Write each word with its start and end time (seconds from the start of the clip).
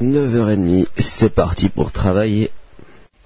9h30, 0.00 0.86
c'est 0.98 1.30
parti 1.30 1.70
pour 1.70 1.90
travailler. 1.90 2.50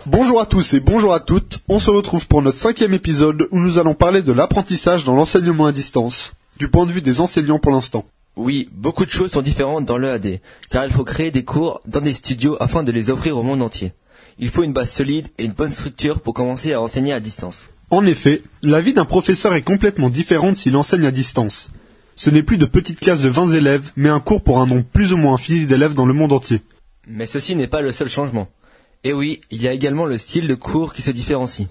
Bonjour 0.06 0.40
à 0.40 0.46
tous 0.46 0.74
et 0.74 0.80
bonjour 0.80 1.12
à 1.12 1.18
toutes, 1.18 1.58
on 1.68 1.80
se 1.80 1.90
retrouve 1.90 2.28
pour 2.28 2.42
notre 2.42 2.58
cinquième 2.58 2.94
épisode 2.94 3.48
où 3.50 3.58
nous 3.58 3.78
allons 3.78 3.94
parler 3.94 4.22
de 4.22 4.32
l'apprentissage 4.32 5.02
dans 5.02 5.16
l'enseignement 5.16 5.66
à 5.66 5.72
distance, 5.72 6.32
du 6.60 6.68
point 6.68 6.86
de 6.86 6.92
vue 6.92 7.02
des 7.02 7.20
enseignants 7.20 7.58
pour 7.58 7.72
l'instant. 7.72 8.04
Oui, 8.36 8.68
beaucoup 8.72 9.04
de 9.04 9.10
choses 9.10 9.32
sont 9.32 9.42
différentes 9.42 9.84
dans 9.84 9.98
l'EAD, 9.98 10.40
car 10.70 10.84
il 10.84 10.92
faut 10.92 11.02
créer 11.02 11.32
des 11.32 11.44
cours 11.44 11.80
dans 11.86 12.00
des 12.00 12.12
studios 12.12 12.56
afin 12.60 12.84
de 12.84 12.92
les 12.92 13.10
offrir 13.10 13.36
au 13.36 13.42
monde 13.42 13.62
entier. 13.62 13.92
Il 14.38 14.48
faut 14.48 14.62
une 14.62 14.72
base 14.72 14.90
solide 14.90 15.26
et 15.38 15.46
une 15.46 15.52
bonne 15.52 15.72
structure 15.72 16.20
pour 16.20 16.34
commencer 16.34 16.72
à 16.72 16.80
enseigner 16.80 17.12
à 17.12 17.18
distance. 17.18 17.70
En 17.90 18.06
effet, 18.06 18.42
la 18.62 18.80
vie 18.80 18.94
d'un 18.94 19.04
professeur 19.04 19.54
est 19.54 19.62
complètement 19.62 20.08
différente 20.08 20.56
s'il 20.56 20.76
enseigne 20.76 21.06
à 21.06 21.10
distance. 21.10 21.68
Ce 22.20 22.28
n'est 22.28 22.42
plus 22.42 22.58
de 22.58 22.66
petites 22.66 23.00
classes 23.00 23.22
de 23.22 23.30
20 23.30 23.54
élèves, 23.54 23.92
mais 23.96 24.10
un 24.10 24.20
cours 24.20 24.42
pour 24.42 24.60
un 24.60 24.66
nombre 24.66 24.84
plus 24.84 25.14
ou 25.14 25.16
moins 25.16 25.36
infini 25.36 25.64
d'élèves 25.64 25.94
dans 25.94 26.04
le 26.04 26.12
monde 26.12 26.34
entier. 26.34 26.60
Mais 27.12 27.26
ceci 27.26 27.56
n'est 27.56 27.66
pas 27.66 27.80
le 27.80 27.90
seul 27.90 28.08
changement. 28.08 28.48
Et 29.02 29.12
oui, 29.12 29.40
il 29.50 29.60
y 29.60 29.66
a 29.66 29.72
également 29.72 30.06
le 30.06 30.16
style 30.16 30.46
de 30.46 30.54
cours 30.54 30.94
qui 30.94 31.02
se 31.02 31.10
différencie. 31.10 31.66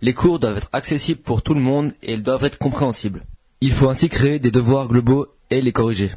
Les 0.00 0.14
cours 0.14 0.38
doivent 0.38 0.56
être 0.56 0.70
accessibles 0.72 1.20
pour 1.20 1.42
tout 1.42 1.52
le 1.52 1.60
monde 1.60 1.92
et 2.02 2.14
ils 2.14 2.22
doivent 2.22 2.44
être 2.44 2.56
compréhensibles. 2.56 3.26
Il 3.60 3.72
faut 3.72 3.90
ainsi 3.90 4.08
créer 4.08 4.38
des 4.38 4.50
devoirs 4.50 4.88
globaux 4.88 5.26
et 5.50 5.60
les 5.60 5.72
corriger. 5.72 6.12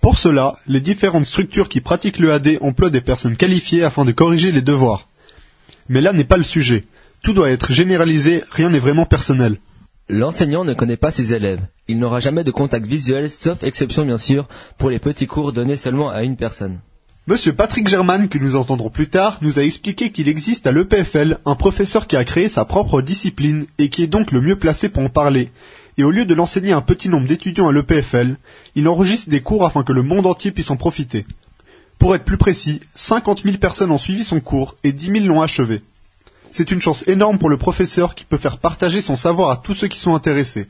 Pour 0.00 0.18
cela, 0.18 0.56
les 0.66 0.80
différentes 0.80 1.26
structures 1.26 1.68
qui 1.68 1.80
pratiquent 1.80 2.18
le 2.18 2.32
AD 2.32 2.58
emploient 2.62 2.90
des 2.90 3.00
personnes 3.00 3.36
qualifiées 3.36 3.84
afin 3.84 4.04
de 4.04 4.12
corriger 4.12 4.50
les 4.50 4.62
devoirs. 4.62 5.08
Mais 5.88 6.00
là 6.00 6.12
n'est 6.12 6.24
pas 6.24 6.38
le 6.38 6.42
sujet. 6.42 6.86
Tout 7.22 7.32
doit 7.32 7.50
être 7.50 7.72
généralisé, 7.72 8.42
rien 8.50 8.70
n'est 8.70 8.80
vraiment 8.80 9.06
personnel. 9.06 9.60
L'enseignant 10.08 10.64
ne 10.64 10.74
connaît 10.74 10.96
pas 10.96 11.12
ses 11.12 11.32
élèves. 11.32 11.64
Il 11.86 12.00
n'aura 12.00 12.18
jamais 12.18 12.42
de 12.42 12.50
contact 12.50 12.86
visuel, 12.86 13.30
sauf 13.30 13.62
exception 13.62 14.04
bien 14.04 14.18
sûr, 14.18 14.48
pour 14.78 14.90
les 14.90 14.98
petits 14.98 15.28
cours 15.28 15.52
donnés 15.52 15.76
seulement 15.76 16.10
à 16.10 16.24
une 16.24 16.36
personne. 16.36 16.80
Monsieur 17.30 17.52
Patrick 17.52 17.86
German, 17.86 18.28
que 18.28 18.38
nous 18.38 18.56
entendrons 18.56 18.90
plus 18.90 19.08
tard, 19.08 19.38
nous 19.40 19.60
a 19.60 19.62
expliqué 19.62 20.10
qu'il 20.10 20.26
existe 20.26 20.66
à 20.66 20.72
l'EPFL 20.72 21.38
un 21.46 21.54
professeur 21.54 22.08
qui 22.08 22.16
a 22.16 22.24
créé 22.24 22.48
sa 22.48 22.64
propre 22.64 23.02
discipline 23.02 23.66
et 23.78 23.88
qui 23.88 24.02
est 24.02 24.08
donc 24.08 24.32
le 24.32 24.40
mieux 24.40 24.56
placé 24.56 24.88
pour 24.88 25.04
en 25.04 25.08
parler. 25.10 25.52
Et 25.96 26.02
au 26.02 26.10
lieu 26.10 26.24
de 26.24 26.34
l'enseigner 26.34 26.72
à 26.72 26.78
un 26.78 26.80
petit 26.80 27.08
nombre 27.08 27.28
d'étudiants 27.28 27.68
à 27.68 27.72
l'EPFL, 27.72 28.36
il 28.74 28.88
enregistre 28.88 29.30
des 29.30 29.42
cours 29.42 29.64
afin 29.64 29.84
que 29.84 29.92
le 29.92 30.02
monde 30.02 30.26
entier 30.26 30.50
puisse 30.50 30.72
en 30.72 30.76
profiter. 30.76 31.24
Pour 32.00 32.16
être 32.16 32.24
plus 32.24 32.36
précis, 32.36 32.80
50 32.96 33.44
000 33.44 33.58
personnes 33.58 33.92
ont 33.92 33.96
suivi 33.96 34.24
son 34.24 34.40
cours 34.40 34.74
et 34.82 34.90
10 34.90 35.20
000 35.20 35.26
l'ont 35.26 35.40
achevé. 35.40 35.82
C'est 36.50 36.72
une 36.72 36.82
chance 36.82 37.06
énorme 37.06 37.38
pour 37.38 37.48
le 37.48 37.58
professeur 37.58 38.16
qui 38.16 38.24
peut 38.24 38.38
faire 38.38 38.58
partager 38.58 39.00
son 39.00 39.14
savoir 39.14 39.50
à 39.50 39.56
tous 39.58 39.74
ceux 39.74 39.86
qui 39.86 40.00
sont 40.00 40.16
intéressés, 40.16 40.66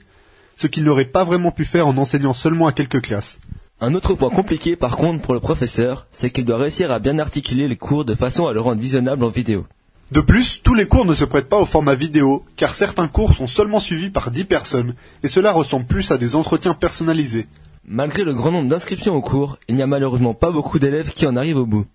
ce 0.59 0.67
qu'il 0.67 0.85
n'aurait 0.85 1.07
pas 1.07 1.25
vraiment 1.25 1.53
pu 1.53 1.65
faire 1.65 1.87
en 1.87 1.97
enseignant 1.97 2.35
seulement 2.35 2.67
à 2.67 2.73
quelques 2.73 3.01
classes. 3.01 3.39
Un 3.83 3.95
autre 3.95 4.15
point 4.15 4.29
compliqué 4.29 4.77
par 4.77 4.99
contre 4.99 5.23
pour 5.23 5.33
le 5.33 5.41
professeur, 5.41 6.07
c'est 6.13 6.29
qu'il 6.29 6.45
doit 6.45 6.59
réussir 6.59 6.91
à 6.91 6.99
bien 6.99 7.19
articuler 7.19 7.67
les 7.67 7.77
cours 7.77 8.05
de 8.05 8.15
façon 8.15 8.47
à 8.47 8.53
le 8.53 8.61
rendre 8.61 8.81
visionnable 8.81 9.25
en 9.25 9.29
vidéo. 9.29 9.65
De 10.13 10.21
plus, 10.21 10.61
tous 10.63 10.75
les 10.75 10.87
cours 10.87 11.07
ne 11.07 11.15
se 11.15 11.25
prêtent 11.25 11.49
pas 11.49 11.61
au 11.61 11.65
format 11.65 11.95
vidéo, 11.95 12.45
car 12.57 12.75
certains 12.75 13.09
cours 13.09 13.35
sont 13.35 13.47
seulement 13.47 13.81
suivis 13.81 14.11
par 14.11 14.31
10 14.31 14.45
personnes, 14.45 14.95
et 15.23 15.29
cela 15.29 15.53
ressemble 15.53 15.87
plus 15.87 16.11
à 16.11 16.19
des 16.19 16.37
entretiens 16.37 16.75
personnalisés. 16.75 17.47
Malgré 17.87 18.23
le 18.23 18.35
grand 18.35 18.51
nombre 18.51 18.69
d'inscriptions 18.69 19.15
au 19.15 19.23
cours, 19.23 19.57
il 19.67 19.77
n'y 19.77 19.83
a 19.83 19.87
malheureusement 19.87 20.35
pas 20.35 20.51
beaucoup 20.51 20.79
d'élèves 20.79 21.13
qui 21.13 21.27
en 21.27 21.37
arrivent 21.37 21.59
au 21.59 21.67
bout. 21.67 21.87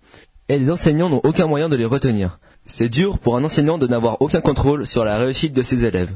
Et 0.48 0.58
les 0.58 0.70
enseignants 0.70 1.08
n'ont 1.08 1.20
aucun 1.22 1.46
moyen 1.46 1.68
de 1.68 1.76
les 1.76 1.84
retenir. 1.84 2.40
C'est 2.64 2.88
dur 2.88 3.18
pour 3.18 3.36
un 3.36 3.44
enseignant 3.44 3.78
de 3.78 3.86
n'avoir 3.86 4.20
aucun 4.20 4.40
contrôle 4.40 4.88
sur 4.88 5.04
la 5.04 5.18
réussite 5.18 5.52
de 5.52 5.62
ses 5.62 5.84
élèves. 5.84 6.12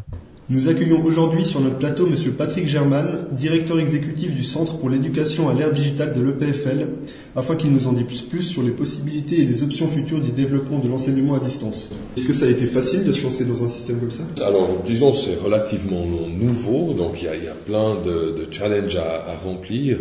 Nous 0.53 0.69
accueillons 0.69 1.05
aujourd'hui 1.05 1.45
sur 1.45 1.61
notre 1.61 1.79
plateau 1.79 2.09
M. 2.09 2.17
Patrick 2.37 2.67
German, 2.67 3.27
directeur 3.31 3.79
exécutif 3.79 4.34
du 4.34 4.43
Centre 4.43 4.78
pour 4.78 4.91
l'éducation 4.91 5.49
à 5.49 5.55
l'ère 5.55 5.71
digitale 5.71 6.12
de 6.12 6.21
l'EPFL, 6.21 6.88
afin 7.37 7.55
qu'il 7.55 7.71
nous 7.71 7.87
en 7.87 7.93
dise 7.93 8.22
plus 8.22 8.43
sur 8.43 8.60
les 8.65 8.72
possibilités 8.72 9.43
et 9.43 9.44
les 9.44 9.62
options 9.62 9.87
futures 9.87 10.21
du 10.21 10.33
développement 10.33 10.81
de 10.81 10.89
l'enseignement 10.89 11.34
à 11.34 11.39
distance. 11.39 11.89
Est-ce 12.16 12.27
que 12.27 12.33
ça 12.33 12.47
a 12.47 12.49
été 12.49 12.66
facile 12.66 13.05
de 13.05 13.12
se 13.12 13.22
lancer 13.22 13.44
dans 13.44 13.62
un 13.62 13.69
système 13.69 14.00
comme 14.00 14.10
ça? 14.10 14.25
Alors, 14.44 14.83
disons, 14.84 15.12
c'est 15.12 15.37
relativement 15.37 16.05
nouveau, 16.05 16.94
donc 16.94 17.22
il 17.22 17.27
y 17.27 17.47
a, 17.47 17.55
plein 17.65 17.94
de, 18.05 18.49
challenges 18.50 18.97
à, 18.97 19.37
remplir. 19.37 19.99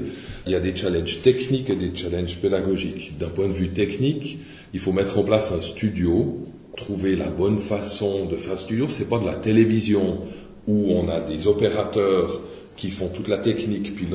Il 0.48 0.52
y 0.52 0.56
a 0.56 0.60
des 0.60 0.76
challenges 0.76 1.22
techniques 1.22 1.70
et 1.70 1.76
des 1.76 1.92
challenges 1.94 2.40
pédagogiques. 2.40 3.20
D'un 3.20 3.30
point 3.30 3.50
de 3.50 3.54
vue 3.54 3.70
technique, 3.70 4.40
il 4.74 4.80
faut 4.80 4.94
mettre 4.94 5.20
en 5.20 5.24
place 5.24 5.52
un 5.56 5.62
studio, 5.62 6.40
trouver 6.80 7.16
la 7.16 7.30
bonne 7.30 7.60
façon 7.60 8.26
de 8.26 8.38
faire 8.38 8.58
studio. 8.58 8.88
C'est 8.90 9.10
pas 9.10 9.20
de 9.20 9.26
la 9.26 9.36
télévision 9.36 10.22
où 10.68 10.92
on 10.92 11.10
a 11.10 11.20
des 11.20 11.48
opérateurs 11.48 12.42
qui 12.78 12.90
font 12.90 13.10
toute 13.10 13.28
la 13.28 13.38
technique, 13.38 13.94
puis 13.96 14.08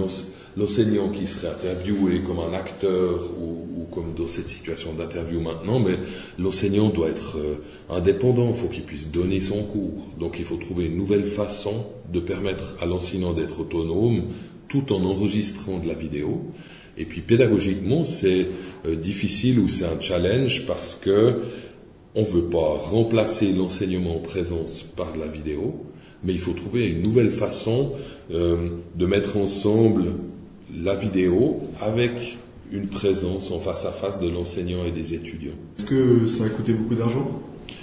l'enseignant 0.57 1.11
qui 1.11 1.27
serait 1.27 1.49
interviewé 1.49 2.21
comme 2.21 2.39
un 2.39 2.55
acteur 2.55 3.31
ou, 3.39 3.83
ou 3.83 3.95
comme 3.95 4.15
dans 4.15 4.27
cette 4.27 4.49
situation 4.49 4.95
d'interview 4.95 5.41
maintenant, 5.41 5.79
mais 5.79 5.97
l'enseignant 6.39 6.89
doit 6.89 7.11
être 7.11 7.37
euh, 7.37 7.57
indépendant, 7.91 8.49
il 8.49 8.55
faut 8.55 8.69
qu'il 8.69 8.85
puisse 8.85 9.11
donner 9.11 9.41
son 9.41 9.65
cours. 9.65 10.09
Donc 10.19 10.37
il 10.39 10.47
faut 10.47 10.57
trouver 10.57 10.87
une 10.87 10.97
nouvelle 10.97 11.27
façon 11.27 11.85
de 12.11 12.21
permettre 12.21 12.77
à 12.81 12.87
l'enseignant 12.87 13.35
d'être 13.35 13.61
autonome 13.61 14.23
tout 14.69 14.93
en 14.93 15.05
enregistrant 15.05 15.79
de 15.79 15.87
la 15.87 15.95
vidéo. 15.95 16.43
Et 16.97 17.05
puis 17.05 17.21
pédagogiquement, 17.21 18.05
c'est 18.05 18.47
euh, 18.87 18.95
difficile 18.97 19.59
ou 19.59 19.69
c'est 19.69 19.85
un 19.85 20.01
challenge 20.01 20.65
parce 20.67 20.95
que 20.95 21.41
on 22.15 22.23
ne 22.23 22.27
veut 22.27 22.45
pas 22.45 22.79
remplacer 22.79 23.53
l'enseignement 23.53 24.17
en 24.17 24.21
présence 24.21 24.85
par 24.97 25.17
la 25.17 25.27
vidéo, 25.27 25.75
mais 26.23 26.33
il 26.33 26.39
faut 26.39 26.53
trouver 26.53 26.87
une 26.87 27.03
nouvelle 27.03 27.31
façon 27.31 27.93
euh, 28.33 28.69
de 28.97 29.07
mettre 29.07 29.37
ensemble 29.37 30.07
la 30.83 30.95
vidéo 30.95 31.61
avec 31.81 32.39
une 32.73 32.87
présence 32.87 33.51
en 33.51 33.59
face 33.59 33.85
à 33.85 33.93
face 33.93 34.19
de 34.21 34.29
l'enseignant 34.29 34.85
et 34.85 34.91
des 34.91 35.15
étudiants. 35.15 35.53
Est-ce 35.79 35.87
que 35.87 36.27
ça 36.27 36.45
a 36.45 36.49
coûté 36.49 36.73
beaucoup 36.73 36.95
d'argent? 36.95 37.29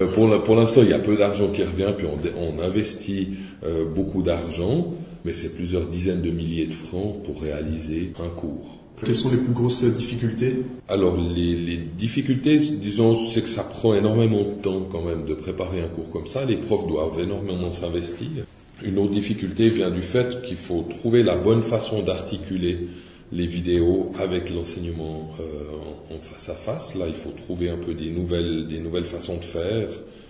Euh, 0.01 0.07
Pour, 0.07 0.43
pour 0.43 0.55
l'instant, 0.55 0.81
il 0.83 0.89
y 0.89 0.93
a 0.93 0.99
peu 0.99 1.15
d'argent 1.15 1.49
qui 1.49 1.63
revient, 1.63 1.93
puis 1.97 2.07
on, 2.07 2.17
on 2.39 2.61
investit 2.61 3.29
euh, 3.63 3.85
beaucoup 3.85 4.23
d'argent, 4.23 4.93
mais 5.23 5.33
c'est 5.33 5.49
plusieurs 5.49 5.85
dizaines 5.87 6.21
de 6.21 6.31
milliers 6.31 6.65
de 6.65 6.73
francs 6.73 7.21
pour 7.23 7.41
réaliser 7.41 8.11
un 8.19 8.29
cours. 8.29 8.80
Quelles 9.03 9.16
sont 9.16 9.31
les 9.31 9.38
plus 9.38 9.53
grosses 9.53 9.84
difficultés? 9.84 10.63
Alors 10.88 11.17
les, 11.17 11.56
les, 11.56 11.78
difficultés, 11.78 12.57
disons, 12.57 13.16
c'est 13.16 13.41
que 13.41 13.50
ça 13.50 13.63
prend 13.63 13.95
énormément 13.95 14.44
de 14.44 14.62
temps 14.62 14.88
quand 14.91 15.01
même 15.01 15.25
de 15.25 15.34
préparer 15.34 15.81
un 15.81 15.88
cours 15.88 16.09
comme 16.12 16.28
ça. 16.28 16.45
Les 16.45 16.57
profs 16.57 16.88
doivent 16.88 17.19
énormément 17.19 17.72
s'investir. 17.72 18.45
Une 18.84 18.97
autre 19.00 19.11
difficulté 19.11 19.69
vient 19.69 19.91
du 19.91 20.01
fait 20.01 20.41
qu'il 20.44 20.56
faut 20.56 20.85
trouver 20.90 21.23
la 21.23 21.35
bonne 21.35 21.63
façon 21.63 22.01
d'articuler 22.03 22.88
les 23.31 23.47
vidéos 23.47 24.11
avec 24.19 24.50
l'enseignement 24.53 25.31
euh, 25.40 26.13
en 26.16 26.19
face 26.19 26.50
à 26.50 26.56
face. 26.56 26.95
Là, 26.95 27.06
il 27.07 27.16
faut 27.16 27.31
trouver 27.31 27.69
un 27.69 27.78
peu 27.78 27.94
des 27.94 28.09
nouvelles, 28.09 28.67
des 28.67 28.79
nouvelles 28.79 29.06
façons 29.06 29.38
de 29.38 29.44
faire. 29.44 29.88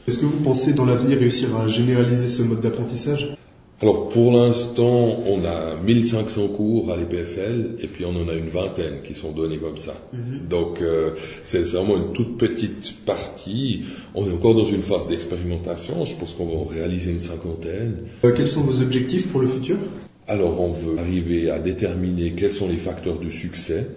Est-ce 0.08 0.18
que 0.18 0.26
vous 0.26 0.42
pensez 0.44 0.74
dans 0.74 0.86
l'avenir 0.86 1.18
réussir 1.18 1.56
à 1.56 1.68
généraliser 1.68 2.28
ce 2.28 2.44
mode 2.44 2.62
d'apprentissage? 2.62 3.36
Alors 3.82 4.10
pour 4.10 4.32
l'instant, 4.32 5.22
on 5.26 5.44
a 5.44 5.76
1500 5.76 6.50
cours 6.50 6.92
à 6.92 6.98
l'EPFL 6.98 7.78
et 7.80 7.88
puis 7.88 8.06
on 8.06 8.16
en 8.16 8.28
a 8.28 8.34
une 8.34 8.50
vingtaine 8.50 9.02
qui 9.04 9.16
sont 9.16 9.32
donnés 9.32 9.58
comme 9.58 9.78
ça. 9.78 9.94
-hmm. 10.14 10.48
Donc 10.48 10.82
euh, 10.82 11.12
c'est 11.44 11.64
vraiment 11.64 11.98
une 11.98 12.14
toute 12.14 12.38
petite 12.38 13.04
partie. 13.06 13.84
On 14.14 14.28
est 14.28 14.34
encore 14.34 14.54
dans 14.54 14.70
une 14.78 14.84
phase 14.84 15.08
d'expérimentation. 15.08 16.06
Je 16.06 16.16
pense 16.16 16.34
qu'on 16.34 16.46
va 16.46 16.58
en 16.58 16.66
réaliser 16.66 17.12
une 17.12 17.26
cinquantaine. 17.32 17.94
Euh, 18.24 18.32
quels 18.36 18.48
sont 18.48 18.62
vos 18.62 18.80
objectifs 18.82 19.28
pour 19.32 19.42
le 19.42 19.48
futur? 19.48 19.78
Alors 20.28 20.62
on 20.62 20.72
veut 20.72 21.00
arriver 21.00 21.50
à 21.50 21.58
déterminer 21.60 22.34
quels 22.38 22.54
sont 22.62 22.70
les 22.76 22.82
facteurs 22.90 23.20
de 23.20 23.30
succès 23.30 23.88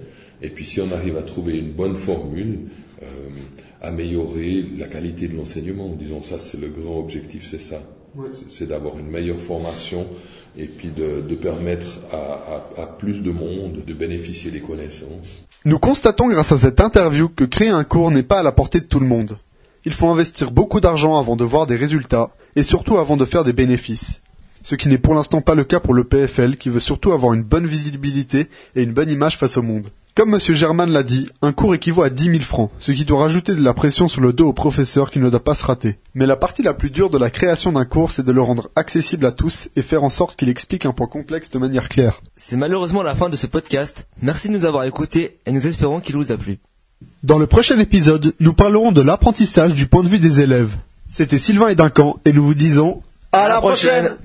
et 0.45 0.49
puis 0.49 0.65
si 0.65 0.81
on 0.81 0.91
arrive 0.93 1.17
à 1.17 1.23
trouver 1.23 1.59
une 1.59 1.73
bonne 1.73 1.97
formule, 1.97 2.59
euh, 3.03 3.07
améliorer 3.83 4.65
la 4.79 4.87
qualité 4.87 5.29
de 5.29 5.37
l'enseignement. 5.37 5.89
Disons 5.99 6.23
ça, 6.23 6.39
c'est 6.39 6.61
le 6.61 6.69
grand 6.69 6.99
objectif, 6.99 7.47
c'est 7.51 7.61
ça. 7.61 7.81
C'est 8.49 8.69
d'avoir 8.69 8.99
une 8.99 9.11
meilleure 9.11 9.41
formation 9.41 10.07
et 10.57 10.67
puis 10.67 10.91
de, 10.91 11.35
permettre 11.35 11.87
à, 12.13 12.87
plus 12.99 13.23
de 13.23 13.31
monde 13.31 13.85
de 13.87 13.93
bénéficier 13.93 14.51
des 14.51 14.61
connaissances. 14.61 15.43
Nous 15.65 15.79
constatons 15.79 16.29
grâce 16.29 16.53
à 16.53 16.59
cette 16.59 16.81
interview 16.81 17.29
que 17.29 17.45
créer 17.45 17.71
un 17.71 17.85
cours 17.85 18.11
n'est 18.11 18.23
pas 18.23 18.41
à 18.41 18.43
la 18.43 18.53
portée 18.53 18.81
de 18.81 18.87
tout 18.87 19.01
le 19.01 19.07
monde. 19.07 19.39
Il 19.85 19.93
faut 19.93 20.09
investir 20.09 20.51
beaucoup 20.51 20.81
d'argent 20.81 21.19
avant 21.19 21.37
de 21.37 21.45
voir 21.45 21.67
des 21.67 21.77
résultats 21.77 22.31
et 22.57 22.63
surtout 22.63 22.99
avant 22.99 23.17
de 23.17 23.25
faire 23.25 23.45
des 23.45 23.53
bénéfices. 23.53 24.23
Ce 24.63 24.77
qui 24.77 24.89
n'est 24.89 24.99
pour 24.99 25.15
l'instant 25.15 25.41
pas 25.41 25.55
le 25.55 25.65
cas 25.65 25.81
pour 25.81 25.93
le 25.93 26.05
PFL 26.05 26.57
qui 26.57 26.71
veut 26.71 26.81
surtout 26.81 27.13
avoir 27.13 27.35
une 27.35 27.43
bonne 27.43 27.67
visibilité 27.67 28.49
et 28.77 28.83
une 28.83 28.93
bonne 28.93 29.11
image 29.11 29.37
face 29.37 29.57
au 29.57 29.63
monde. 29.63 29.89
Comme 30.17 30.33
M. 30.33 30.39
German 30.55 30.89
l'a 30.91 31.03
dit, 31.03 31.29
un 31.43 31.51
cours 31.51 31.75
équivaut 31.75 32.05
à 32.05 32.09
10 32.09 32.25
000 32.25 32.43
francs, 32.43 32.71
ce 32.79 32.93
qui 32.93 33.05
doit 33.05 33.19
rajouter 33.19 33.57
de 33.57 33.65
la 33.65 33.75
pression 33.75 34.07
sur 34.07 34.21
le 34.21 34.33
dos 34.33 34.47
au 34.47 34.53
professeur 34.53 35.11
qui 35.11 35.19
ne 35.19 35.29
doit 35.29 35.43
pas 35.43 35.57
se 35.57 35.65
rater. 35.65 35.99
Mais 36.15 36.25
la 36.25 36.37
partie 36.37 36.63
la 36.63 36.73
plus 36.73 36.91
dure 36.91 37.11
de 37.11 37.19
la 37.19 37.31
création 37.31 37.73
d'un 37.73 37.85
cours, 37.85 38.13
c'est 38.13 38.23
de 38.23 38.31
le 38.31 38.41
rendre 38.41 38.71
accessible 38.77 39.27
à 39.27 39.33
tous 39.33 39.71
et 39.75 39.83
faire 39.83 40.05
en 40.05 40.09
sorte 40.09 40.37
qu'il 40.37 40.49
explique 40.49 40.87
un 40.87 40.93
point 40.93 41.09
complexe 41.09 41.51
de 41.51 41.59
manière 41.59 41.89
claire. 41.89 42.21
C'est 42.37 42.57
malheureusement 42.57 43.03
la 43.03 43.17
fin 43.17 43.29
de 43.29 43.35
ce 43.35 43.49
podcast. 43.49 44.07
Merci 44.23 44.51
de 44.51 44.53
nous 44.53 44.65
avoir 44.65 44.85
écoutés 44.85 45.41
et 45.47 45.51
nous 45.51 45.67
espérons 45.67 45.99
qu'il 45.99 46.15
vous 46.15 46.31
a 46.31 46.37
plu. 46.37 46.61
Dans 47.25 47.41
le 47.41 47.49
prochain 47.49 47.81
épisode, 47.81 48.35
nous 48.39 48.53
parlerons 48.53 48.93
de 48.93 49.03
l'apprentissage 49.03 49.75
du 49.75 49.89
point 49.89 50.05
de 50.05 50.09
vue 50.09 50.21
des 50.21 50.39
élèves. 50.39 50.77
C'était 51.11 51.39
Sylvain 51.39 51.71
et 51.71 51.75
Duncan 51.75 52.21
et 52.25 52.33
nous 52.33 52.45
vous 52.45 52.55
disons 52.55 53.03
à 53.33 53.49
la 53.49 53.59
prochaine 53.59 54.17